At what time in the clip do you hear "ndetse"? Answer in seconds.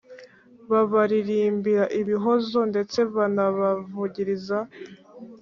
2.71-2.99